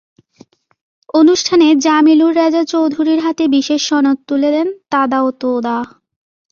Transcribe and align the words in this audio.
অনুষ্ঠানে 1.13 1.67
জামিলুর 1.77 2.33
রেজা 2.35 2.63
চৌধুরীর 2.63 3.19
হাতে 3.19 3.43
বিশেষ 3.47 3.81
সনদ 3.89 4.17
তুলে 4.27 4.49
দেন 4.51 4.67
তাদাও 4.91 5.27
তোদা। 5.41 5.77